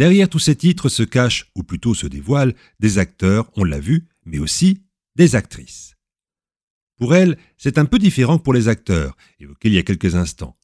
Derrière 0.00 0.30
tous 0.30 0.38
ces 0.38 0.56
titres 0.56 0.88
se 0.88 1.02
cachent, 1.02 1.50
ou 1.54 1.62
plutôt 1.62 1.92
se 1.92 2.06
dévoilent, 2.06 2.54
des 2.78 2.96
acteurs, 2.96 3.50
on 3.54 3.64
l'a 3.64 3.80
vu, 3.80 4.06
mais 4.24 4.38
aussi 4.38 4.80
des 5.14 5.36
actrices. 5.36 5.94
Pour 6.96 7.14
elles, 7.14 7.36
c'est 7.58 7.76
un 7.76 7.84
peu 7.84 7.98
différent 7.98 8.38
que 8.38 8.42
pour 8.42 8.54
les 8.54 8.68
acteurs, 8.68 9.14
évoqués 9.40 9.68
il 9.68 9.74
y 9.74 9.78
a 9.78 9.82
quelques 9.82 10.14
instants. 10.14 10.56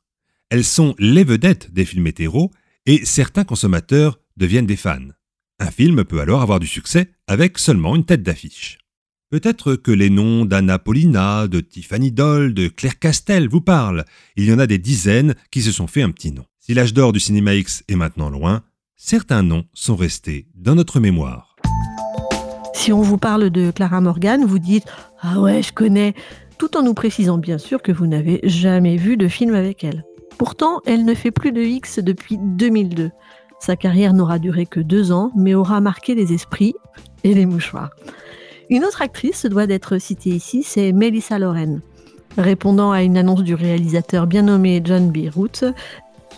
Elles 0.48 0.64
sont 0.64 0.94
les 0.98 1.22
vedettes 1.22 1.70
des 1.70 1.84
films 1.84 2.06
hétéros 2.06 2.50
et 2.86 3.04
certains 3.04 3.44
consommateurs 3.44 4.18
deviennent 4.38 4.64
des 4.64 4.74
fans. 4.74 5.10
Un 5.58 5.70
film 5.70 6.04
peut 6.04 6.20
alors 6.20 6.40
avoir 6.40 6.58
du 6.58 6.66
succès 6.66 7.10
avec 7.26 7.58
seulement 7.58 7.94
une 7.94 8.06
tête 8.06 8.22
d'affiche. 8.22 8.78
Peut-être 9.28 9.74
que 9.74 9.90
les 9.90 10.08
noms 10.08 10.46
d'Anna 10.46 10.78
Paulina, 10.78 11.46
de 11.46 11.60
Tiffany 11.60 12.10
Doll, 12.10 12.54
de 12.54 12.68
Claire 12.68 12.98
Castel 12.98 13.48
vous 13.48 13.60
parlent. 13.60 14.06
Il 14.36 14.46
y 14.46 14.52
en 14.54 14.58
a 14.58 14.66
des 14.66 14.78
dizaines 14.78 15.34
qui 15.50 15.60
se 15.60 15.72
sont 15.72 15.88
fait 15.88 16.00
un 16.00 16.10
petit 16.10 16.32
nom. 16.32 16.46
Si 16.58 16.72
l'âge 16.72 16.94
d'or 16.94 17.12
du 17.12 17.20
cinéma 17.20 17.54
X 17.54 17.84
est 17.86 17.96
maintenant 17.96 18.30
loin, 18.30 18.64
certains 18.96 19.42
noms 19.42 19.64
sont 19.74 19.94
restés 19.94 20.46
dans 20.54 20.74
notre 20.74 21.00
mémoire. 21.00 21.56
Si 22.74 22.92
on 22.92 23.02
vous 23.02 23.18
parle 23.18 23.50
de 23.50 23.70
Clara 23.70 24.00
Morgan, 24.00 24.44
vous 24.44 24.58
dites 24.58 24.86
Ah 25.20 25.40
ouais, 25.40 25.62
je 25.62 25.72
connais, 25.72 26.14
tout 26.58 26.76
en 26.76 26.82
nous 26.82 26.94
précisant 26.94 27.38
bien 27.38 27.58
sûr 27.58 27.82
que 27.82 27.92
vous 27.92 28.06
n'avez 28.06 28.40
jamais 28.44 28.96
vu 28.96 29.16
de 29.16 29.28
film 29.28 29.54
avec 29.54 29.84
elle. 29.84 30.04
Pourtant, 30.38 30.80
elle 30.86 31.04
ne 31.04 31.14
fait 31.14 31.30
plus 31.30 31.52
de 31.52 31.60
X 31.60 31.98
depuis 31.98 32.38
2002. 32.38 33.10
Sa 33.60 33.76
carrière 33.76 34.12
n'aura 34.12 34.38
duré 34.38 34.66
que 34.66 34.80
deux 34.80 35.12
ans, 35.12 35.30
mais 35.36 35.54
aura 35.54 35.80
marqué 35.80 36.14
les 36.14 36.32
esprits 36.32 36.74
et 37.24 37.34
les 37.34 37.46
mouchoirs. 37.46 37.90
Une 38.68 38.84
autre 38.84 39.02
actrice 39.02 39.46
doit 39.46 39.66
d'être 39.66 39.98
citée 39.98 40.30
ici, 40.30 40.62
c'est 40.62 40.92
Melissa 40.92 41.38
Loren. 41.38 41.80
Répondant 42.36 42.92
à 42.92 43.02
une 43.02 43.16
annonce 43.16 43.42
du 43.42 43.54
réalisateur 43.54 44.26
bien 44.26 44.42
nommé 44.42 44.82
John 44.84 45.10
B. 45.10 45.28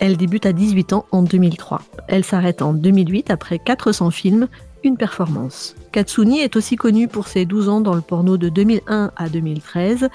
Elle 0.00 0.17
débute 0.17 0.47
à 0.47 0.52
18 0.52 0.93
ans 0.93 1.07
en 1.11 1.23
2003. 1.23 1.83
Elle 2.07 2.25
s'arrête 2.25 2.62
en 2.62 2.73
2008 2.73 3.31
après 3.31 3.59
400 3.59 4.11
films, 4.11 4.49
une 4.85 4.97
performance. 4.97 5.75
Katsuni 5.93 6.40
est 6.40 6.57
aussi 6.57 6.76
connue 6.76 7.09
pour 7.09 7.26
ses 7.26 7.45
12 7.45 7.69
ans 7.69 7.81
dans 7.81 7.95
le 7.95 8.00
porno 8.00 8.37
de 8.37 8.49
2001 8.49 9.11
à 9.17 9.28
2013. 9.28 10.09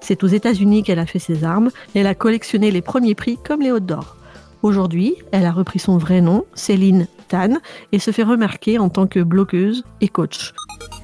C'est 0.00 0.24
aux 0.24 0.28
États-Unis 0.28 0.82
qu'elle 0.82 0.98
a 0.98 1.06
fait 1.06 1.18
ses 1.18 1.44
armes. 1.44 1.70
Elle 1.94 2.06
a 2.06 2.14
collectionné 2.14 2.70
les 2.70 2.82
premiers 2.82 3.14
prix 3.14 3.38
comme 3.42 3.62
les 3.62 3.72
Hautes 3.72 3.86
d'Or. 3.86 4.16
Aujourd'hui, 4.62 5.14
elle 5.32 5.46
a 5.46 5.52
repris 5.52 5.78
son 5.78 5.96
vrai 5.96 6.20
nom, 6.20 6.44
Céline 6.54 7.06
Tan, 7.28 7.58
et 7.92 7.98
se 7.98 8.10
fait 8.10 8.22
remarquer 8.22 8.78
en 8.78 8.90
tant 8.90 9.06
que 9.06 9.20
bloqueuse 9.20 9.84
et 10.02 10.08
coach. 10.08 10.52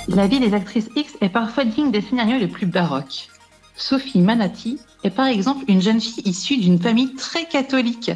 La 0.09 0.27
vie 0.27 0.41
des 0.41 0.53
actrices 0.53 0.91
X 0.95 1.17
est 1.23 1.31
parfois 1.31 1.65
digne 1.65 1.91
des 1.91 2.03
scénarios 2.03 2.39
les 2.39 2.49
plus 2.49 2.67
baroques. 2.67 3.29
Sophie 3.77 4.21
Manati 4.21 4.79
par 5.11 5.27
exemple 5.27 5.65
une 5.69 5.83
jeune 5.83 6.01
fille 6.01 6.23
issue 6.25 6.57
d'une 6.57 6.81
famille 6.81 7.15
très 7.15 7.47
catholique. 7.47 8.11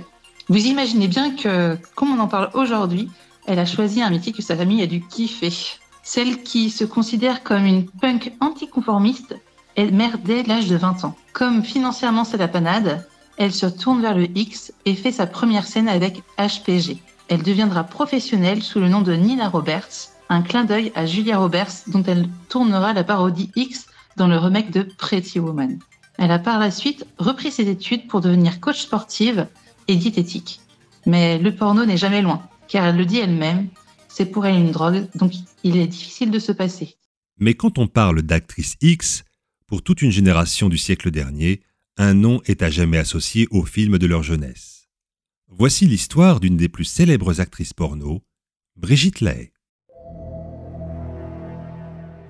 Vous 0.49 0.67
imaginez 0.67 1.09
bien 1.09 1.35
que, 1.35 1.79
comme 1.95 2.13
on 2.13 2.21
en 2.21 2.29
parle 2.29 2.51
aujourd'hui, 2.55 3.09
elle 3.47 3.59
a 3.59 3.67
choisi 3.67 4.03
un 4.03 4.11
métier 4.11 4.33
que 4.33 4.43
sa 4.43 4.57
famille 4.57 4.83
a 4.83 4.87
dû 4.87 5.01
kiffer. 5.01 5.53
Celle 6.03 6.43
qui 6.43 6.71
se 6.71 6.85
considère 6.85 7.43
comme 7.43 7.67
une 7.67 7.87
punk 7.87 8.33
anticonformiste 8.41 9.37
est 9.77 9.91
mère 9.91 10.19
dès 10.19 10.43
l'âge 10.43 10.67
de 10.67 10.77
20 10.77 11.05
ans. 11.05 11.17
Comme 11.33 11.63
financièrement 11.63 12.25
c'est 12.25 12.37
la 12.37 12.49
panade, 12.49 13.07
elle 13.37 13.53
se 13.53 13.67
tourne 13.67 14.03
vers 14.03 14.17
le 14.17 14.27
X 14.37 14.73
et 14.85 14.95
fait 14.95 15.13
sa 15.13 15.27
première 15.27 15.67
scène 15.67 15.89
avec 15.89 16.23
HPG. 16.39 16.99
Elle 17.29 17.43
deviendra 17.43 17.85
professionnelle 17.85 18.63
sous 18.63 18.81
le 18.81 18.89
nom 18.89 19.03
de 19.03 19.13
Nina 19.13 19.49
Roberts, 19.49 20.11
un 20.29 20.43
clin 20.43 20.65
d'œil 20.65 20.91
à 20.95 21.07
Julia 21.07 21.39
Roberts 21.39 21.85
dont 21.87 22.03
elle 22.03 22.29
tournera 22.49 22.93
la 22.93 23.05
parodie 23.05 23.51
X 23.55 23.87
dans 24.17 24.27
le 24.27 24.37
remake 24.37 24.71
de 24.73 24.83
Pretty 24.83 25.39
Woman. 25.39 25.79
Elle 26.19 26.31
a 26.31 26.39
par 26.39 26.59
la 26.59 26.71
suite 26.71 27.07
repris 27.19 27.51
ses 27.51 27.69
études 27.69 28.07
pour 28.07 28.21
devenir 28.21 28.61
coach 28.61 28.83
sportive 28.83 29.47
et 29.89 29.97
diététique. 29.97 30.61
Mais 31.07 31.39
le 31.39 31.55
porno 31.55 31.85
n'est 31.85 31.97
jamais 31.97 32.23
loin, 32.23 32.49
car 32.69 32.85
elle 32.85 32.97
le 32.97 33.07
dit 33.07 33.19
elle-même, 33.19 33.69
c'est 34.09 34.27
pour 34.27 34.47
elle 34.47 34.57
une 34.57 34.71
drogue, 34.71 35.07
donc 35.15 35.33
il 35.63 35.77
est 35.77 35.87
difficile 35.87 36.31
de 36.31 36.39
se 36.39 36.53
passer. 36.53 36.97
Mais 37.39 37.55
quand 37.55 37.79
on 37.79 37.87
parle 37.87 38.23
d'actrice 38.23 38.77
X, 38.83 39.25
pour 39.67 39.83
toute 39.83 40.03
une 40.03 40.11
génération 40.11 40.69
du 40.69 40.77
siècle 40.77 41.11
dernier, 41.11 41.63
un 41.97 42.15
nom 42.15 42.41
est 42.45 42.63
à 42.63 42.71
jamais 42.71 42.99
associé 42.99 43.47
aux 43.51 43.65
films 43.65 43.99
de 43.99 44.07
leur 44.07 44.23
jeunesse. 44.23 44.89
Voici 45.49 45.87
l'histoire 45.87 46.41
d'une 46.41 46.57
des 46.57 46.69
plus 46.69 46.85
célèbres 46.85 47.41
actrices 47.41 47.73
porno, 47.73 48.23
Brigitte 48.77 49.21
Lahaye. 49.21 49.53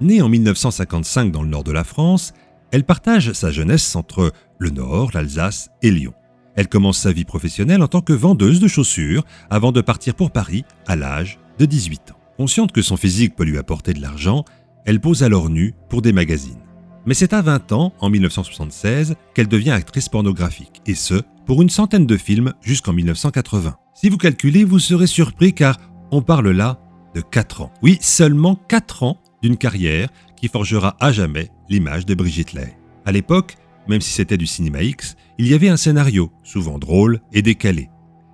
Née 0.00 0.22
en 0.22 0.28
1955 0.28 1.30
dans 1.30 1.42
le 1.42 1.49
nord 1.49 1.64
de 1.64 1.72
la 1.72 1.84
France, 1.84 2.32
elle 2.72 2.84
partage 2.84 3.32
sa 3.32 3.50
jeunesse 3.50 3.96
entre 3.96 4.32
le 4.58 4.70
nord, 4.70 5.10
l'Alsace 5.14 5.70
et 5.82 5.90
Lyon. 5.90 6.14
Elle 6.56 6.68
commence 6.68 6.98
sa 6.98 7.12
vie 7.12 7.24
professionnelle 7.24 7.82
en 7.82 7.88
tant 7.88 8.00
que 8.00 8.12
vendeuse 8.12 8.60
de 8.60 8.68
chaussures 8.68 9.24
avant 9.50 9.72
de 9.72 9.80
partir 9.80 10.14
pour 10.14 10.30
Paris 10.30 10.64
à 10.86 10.96
l'âge 10.96 11.38
de 11.58 11.66
18 11.66 12.12
ans. 12.12 12.18
Consciente 12.36 12.72
que 12.72 12.82
son 12.82 12.96
physique 12.96 13.36
peut 13.36 13.44
lui 13.44 13.58
apporter 13.58 13.92
de 13.92 14.00
l'argent, 14.00 14.44
elle 14.84 15.00
pose 15.00 15.22
alors 15.22 15.50
nue 15.50 15.74
pour 15.88 16.02
des 16.02 16.12
magazines. 16.12 16.60
Mais 17.06 17.14
c'est 17.14 17.32
à 17.32 17.42
20 17.42 17.72
ans, 17.72 17.92
en 18.00 18.10
1976, 18.10 19.14
qu'elle 19.34 19.48
devient 19.48 19.70
actrice 19.70 20.08
pornographique, 20.08 20.82
et 20.86 20.94
ce, 20.94 21.22
pour 21.46 21.62
une 21.62 21.70
centaine 21.70 22.06
de 22.06 22.16
films 22.16 22.52
jusqu'en 22.60 22.92
1980. 22.92 23.76
Si 23.94 24.08
vous 24.08 24.18
calculez, 24.18 24.64
vous 24.64 24.78
serez 24.78 25.06
surpris 25.06 25.52
car 25.52 25.76
on 26.10 26.22
parle 26.22 26.50
là 26.50 26.78
de 27.14 27.20
4 27.20 27.62
ans. 27.62 27.72
Oui, 27.82 27.98
seulement 28.00 28.54
4 28.54 29.02
ans 29.02 29.18
d'une 29.42 29.56
carrière 29.56 30.08
qui 30.40 30.49
forgera 30.49 30.97
à 31.00 31.12
jamais 31.12 31.50
l'image 31.68 32.06
de 32.06 32.14
Brigitte 32.14 32.54
Lay. 32.54 32.75
À 33.04 33.12
l'époque, 33.12 33.56
même 33.88 34.00
si 34.00 34.11
c'était 34.11 34.38
du 34.38 34.47
cinéma 34.47 34.82
X, 34.82 35.16
il 35.38 35.47
y 35.47 35.54
avait 35.54 35.68
un 35.68 35.76
scénario, 35.76 36.32
souvent 36.42 36.78
drôle 36.78 37.20
et 37.32 37.42
décalé. 37.42 37.90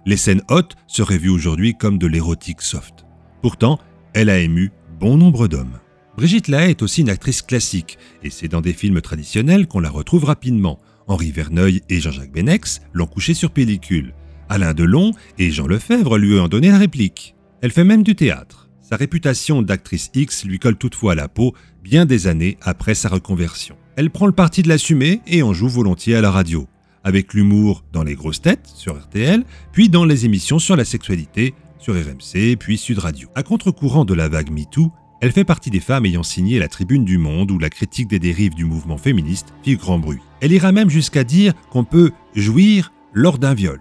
Les 0.07 0.17
scènes 0.17 0.43
hautes 0.49 0.77
seraient 0.87 1.19
vues 1.19 1.31
aujourd'hui 1.31 1.75
comme 1.75 1.99
de 1.99 2.07
l'érotique 2.07 2.63
soft. 2.63 3.07
Pourtant, 3.43 3.81
elle 4.15 4.31
a 4.31 4.39
ému 4.39 4.71
bon 5.01 5.17
nombre 5.17 5.49
d'hommes. 5.49 5.81
Brigitte 6.17 6.49
Lahaye 6.49 6.71
est 6.71 6.83
aussi 6.83 7.01
une 7.01 7.11
actrice 7.11 7.43
classique, 7.43 7.99
et 8.23 8.31
c'est 8.31 8.49
dans 8.49 8.61
des 8.61 8.73
films 8.73 9.01
traditionnels 9.01 9.67
qu'on 9.67 9.81
la 9.81 9.91
retrouve 9.91 10.25
rapidement. 10.25 10.79
Henri 11.09 11.33
Verneuil 11.33 11.83
et 11.89 12.01
Jean-Jacques 12.01 12.33
Benex 12.33 12.81
l'ont 12.93 13.07
couchée 13.07 13.35
sur 13.35 13.51
pellicule. 13.51 14.15
Alain 14.49 14.75
Delon 14.75 15.13
et 15.39 15.51
Jean 15.51 15.67
Lefebvre 15.67 16.19
lui 16.19 16.39
ont 16.39 16.49
donné 16.49 16.69
la 16.69 16.79
réplique. 16.79 17.35
Elle 17.61 17.73
fait 17.73 17.85
même 17.85 18.03
du 18.05 18.15
théâtre. 18.15 18.66
Sa 18.89 18.95
réputation 18.95 19.63
d'actrice 19.63 20.13
X 20.15 20.45
lui 20.45 20.61
colle 20.61 20.77
toutefois 20.77 21.13
à 21.13 21.15
la 21.17 21.27
peau 21.27 21.55
bien 21.83 22.07
des 22.07 22.29
années 22.29 22.57
après 22.63 22.95
sa 22.95 23.09
reconversion. 23.09 23.75
Elle 23.97 24.11
prend 24.11 24.27
le 24.27 24.33
parti 24.33 24.63
de 24.63 24.69
l'assumer 24.69 25.23
et 25.27 25.43
en 25.43 25.53
joue 25.53 25.69
volontiers 25.69 26.15
à 26.15 26.21
la 26.21 26.31
radio, 26.31 26.69
avec 27.03 27.35
l'humour 27.35 27.83
dans 27.93 28.05
les 28.05 28.15
grosses 28.15 28.43
têtes 28.43 28.71
sur 28.73 28.97
RTL, 28.97 29.43
puis 29.73 29.89
dans 29.89 30.05
les 30.05 30.25
émissions 30.25 30.61
sur 30.61 30.77
la 30.77 30.85
sexualité 30.85 31.53
sur 31.81 31.95
RMC, 31.95 32.57
puis 32.61 32.79
Sud 32.79 33.01
Radio. 33.01 33.29
À 33.35 33.43
contre-courant 33.43 34.05
de 34.05 34.15
la 34.15 34.29
vague 34.29 34.53
MeToo, 34.53 34.93
elle 35.21 35.33
fait 35.33 35.43
partie 35.43 35.71
des 35.71 35.81
femmes 35.81 36.07
ayant 36.07 36.23
signé 36.23 36.61
la 36.61 36.69
Tribune 36.69 37.05
du 37.05 37.19
Monde 37.19 37.51
où 37.51 37.59
la 37.59 37.71
critique 37.71 38.07
des 38.07 38.21
dérives 38.21 38.55
du 38.55 38.67
mouvement 38.67 38.99
féministe 38.99 39.53
fit 39.65 39.75
grand 39.75 39.99
bruit. 39.99 40.21
Elle 40.41 40.53
ira 40.53 40.71
même 40.71 40.91
jusqu'à 40.91 41.25
dire 41.25 41.55
qu'on 41.71 41.83
peut 41.83 42.13
jouir 42.37 42.93
lors 43.13 43.39
d'un 43.39 43.55
viol. 43.55 43.81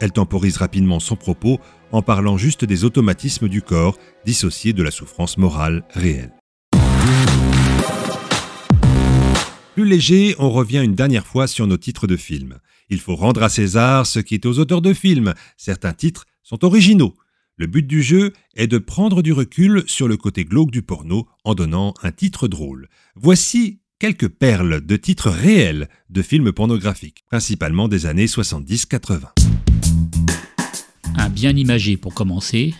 Elle 0.00 0.12
temporise 0.12 0.56
rapidement 0.56 1.00
son 1.00 1.16
propos 1.16 1.58
en 1.92 2.02
parlant 2.02 2.36
juste 2.36 2.64
des 2.64 2.84
automatismes 2.84 3.48
du 3.48 3.62
corps 3.62 3.98
dissociés 4.24 4.72
de 4.72 4.82
la 4.82 4.90
souffrance 4.90 5.38
morale 5.38 5.84
réelle. 5.90 6.32
Plus 9.74 9.84
léger, 9.84 10.34
on 10.38 10.50
revient 10.50 10.82
une 10.84 10.94
dernière 10.94 11.26
fois 11.26 11.46
sur 11.46 11.66
nos 11.66 11.76
titres 11.76 12.06
de 12.06 12.16
films. 12.16 12.58
Il 12.90 13.00
faut 13.00 13.16
rendre 13.16 13.42
à 13.42 13.48
César 13.48 14.06
ce 14.06 14.18
qui 14.18 14.34
est 14.34 14.46
aux 14.46 14.58
auteurs 14.58 14.82
de 14.82 14.92
films. 14.92 15.34
Certains 15.56 15.92
titres 15.92 16.26
sont 16.42 16.64
originaux, 16.64 17.14
le 17.58 17.66
but 17.66 17.84
du 17.84 18.04
jeu 18.04 18.32
est 18.54 18.68
de 18.68 18.78
prendre 18.78 19.20
du 19.20 19.32
recul 19.32 19.82
sur 19.88 20.06
le 20.06 20.16
côté 20.16 20.44
glauque 20.44 20.70
du 20.70 20.82
porno 20.82 21.26
en 21.42 21.56
donnant 21.56 21.92
un 22.04 22.12
titre 22.12 22.46
drôle. 22.46 22.88
Voici 23.16 23.80
quelques 23.98 24.28
perles 24.28 24.80
de 24.80 24.96
titres 24.96 25.28
réels 25.28 25.88
de 26.08 26.22
films 26.22 26.52
pornographiques, 26.52 27.24
principalement 27.26 27.88
des 27.88 28.06
années 28.06 28.26
70-80. 28.26 29.77
Un 31.18 31.30
bien 31.30 31.50
imagé 31.56 31.96
pour 31.96 32.14
commencer, 32.14 32.74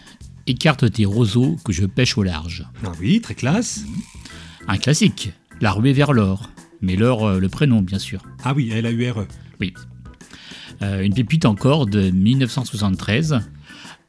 écarte 0.46 0.92
tes 0.92 1.04
roseaux 1.04 1.56
que 1.64 1.72
je 1.72 1.84
pêche 1.84 2.16
au 2.16 2.22
large. 2.22 2.64
Ah 2.84 2.92
oui, 3.00 3.20
très 3.20 3.34
classe. 3.34 3.84
Un 4.68 4.78
classique, 4.78 5.32
La 5.60 5.72
ruée 5.72 5.92
vers 5.92 6.12
l'or, 6.12 6.48
mais 6.80 6.94
l'or 6.94 7.26
euh, 7.26 7.40
le 7.40 7.48
prénom 7.48 7.82
bien 7.82 7.98
sûr. 7.98 8.22
Ah 8.44 8.52
oui, 8.54 8.70
L-A-U-R-E. 8.70 9.26
Oui. 9.60 9.74
Euh, 10.82 11.02
une 11.02 11.14
pépite 11.14 11.46
encore 11.46 11.86
de 11.86 12.10
1973, 12.10 13.40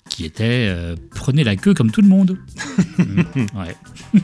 qui 0.10 0.26
était 0.26 0.68
euh, 0.70 0.96
prenez 1.10 1.44
la 1.44 1.56
queue 1.56 1.74
comme 1.74 1.90
tout 1.90 2.02
le 2.02 2.08
monde. 2.08 2.38
ouais. 3.00 3.76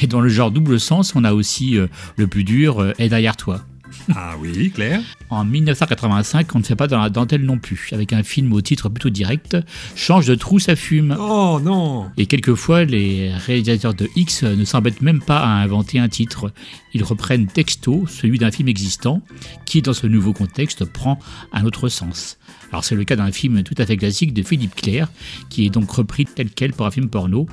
Et 0.00 0.06
dans 0.06 0.22
le 0.22 0.30
genre 0.30 0.50
double 0.50 0.80
sens, 0.80 1.14
on 1.14 1.22
a 1.22 1.34
aussi 1.34 1.76
le 2.16 2.26
plus 2.28 2.44
dur 2.44 2.94
est 2.98 3.08
derrière 3.08 3.36
toi. 3.36 3.66
Ah 4.14 4.34
oui, 4.38 4.70
clair. 4.70 5.00
En 5.30 5.44
1985, 5.44 6.54
on 6.54 6.58
ne 6.58 6.64
fait 6.64 6.76
pas 6.76 6.86
dans 6.86 7.00
la 7.00 7.10
dentelle 7.10 7.42
non 7.42 7.58
plus, 7.58 7.88
avec 7.92 8.12
un 8.12 8.22
film 8.22 8.52
au 8.52 8.60
titre 8.60 8.88
plutôt 8.88 9.10
direct, 9.10 9.56
Change 9.96 10.26
de 10.26 10.34
trou, 10.34 10.58
ça 10.58 10.76
fume. 10.76 11.16
Oh 11.18 11.60
non 11.62 12.10
Et 12.16 12.26
quelquefois, 12.26 12.84
les 12.84 13.32
réalisateurs 13.32 13.94
de 13.94 14.08
X 14.16 14.42
ne 14.42 14.64
s'embêtent 14.64 15.02
même 15.02 15.22
pas 15.22 15.40
à 15.40 15.48
inventer 15.48 15.98
un 15.98 16.08
titre. 16.08 16.52
Ils 16.92 17.02
reprennent 17.02 17.46
texto 17.46 18.06
celui 18.06 18.38
d'un 18.38 18.50
film 18.50 18.68
existant, 18.68 19.22
qui 19.64 19.82
dans 19.82 19.94
ce 19.94 20.06
nouveau 20.06 20.32
contexte 20.32 20.84
prend 20.84 21.18
un 21.52 21.64
autre 21.64 21.88
sens. 21.88 22.38
Alors 22.70 22.84
c'est 22.84 22.94
le 22.94 23.04
cas 23.04 23.16
d'un 23.16 23.32
film 23.32 23.62
tout 23.62 23.74
à 23.78 23.86
fait 23.86 23.96
classique 23.96 24.34
de 24.34 24.42
Philippe 24.42 24.74
Clair, 24.74 25.08
qui 25.48 25.66
est 25.66 25.70
donc 25.70 25.90
repris 25.90 26.24
tel 26.24 26.50
quel 26.50 26.72
pour 26.72 26.86
un 26.86 26.90
film 26.90 27.08
porno. 27.08 27.46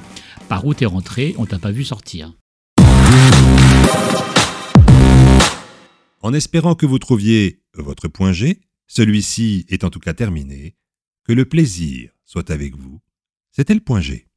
Par 0.50 0.65
où 0.65 0.74
t'es 0.74 0.86
rentré, 0.86 1.36
on 1.38 1.45
t'a 1.45 1.60
pas 1.60 1.71
vu 1.71 1.83
sortir. 1.83 2.33
En 6.23 6.33
espérant 6.33 6.75
que 6.75 6.85
vous 6.85 6.99
trouviez 6.99 7.63
votre 7.73 8.07
point 8.07 8.31
G, 8.31 8.61
celui-ci 8.85 9.65
est 9.69 9.83
en 9.83 9.89
tout 9.89 9.99
cas 9.99 10.13
terminé. 10.13 10.75
Que 11.23 11.33
le 11.33 11.45
plaisir 11.45 12.11
soit 12.25 12.51
avec 12.51 12.75
vous. 12.75 13.01
C'était 13.51 13.73
le 13.73 13.79
point 13.79 14.01
G. 14.01 14.27